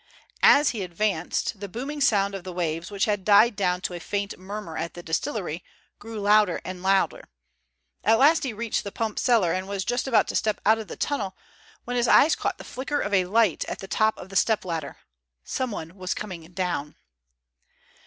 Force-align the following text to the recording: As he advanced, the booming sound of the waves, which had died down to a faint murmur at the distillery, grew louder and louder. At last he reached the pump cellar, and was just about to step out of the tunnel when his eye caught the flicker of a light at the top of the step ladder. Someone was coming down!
As 0.41 0.71
he 0.71 0.81
advanced, 0.81 1.59
the 1.59 1.69
booming 1.69 2.01
sound 2.01 2.33
of 2.33 2.43
the 2.43 2.51
waves, 2.51 2.89
which 2.89 3.05
had 3.05 3.23
died 3.23 3.55
down 3.55 3.81
to 3.81 3.93
a 3.93 3.99
faint 3.99 4.35
murmur 4.39 4.75
at 4.75 4.95
the 4.95 5.03
distillery, 5.03 5.63
grew 5.99 6.19
louder 6.19 6.59
and 6.65 6.81
louder. 6.81 7.29
At 8.03 8.17
last 8.17 8.43
he 8.43 8.51
reached 8.51 8.83
the 8.83 8.91
pump 8.91 9.19
cellar, 9.19 9.53
and 9.53 9.67
was 9.67 9.85
just 9.85 10.07
about 10.07 10.27
to 10.29 10.35
step 10.35 10.59
out 10.65 10.79
of 10.79 10.87
the 10.87 10.97
tunnel 10.97 11.37
when 11.83 11.97
his 11.97 12.07
eye 12.07 12.29
caught 12.31 12.57
the 12.57 12.63
flicker 12.63 12.99
of 12.99 13.13
a 13.13 13.25
light 13.25 13.63
at 13.65 13.77
the 13.77 13.87
top 13.87 14.17
of 14.17 14.29
the 14.29 14.35
step 14.35 14.65
ladder. 14.65 14.97
Someone 15.43 15.95
was 15.95 16.15
coming 16.15 16.51
down! 16.51 16.95